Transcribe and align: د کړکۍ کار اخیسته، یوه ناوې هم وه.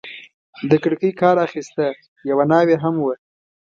د 0.69 0.71
کړکۍ 0.83 1.11
کار 1.21 1.35
اخیسته، 1.47 1.85
یوه 2.29 2.43
ناوې 2.51 2.75
هم 2.83 2.95
وه. 3.03 3.15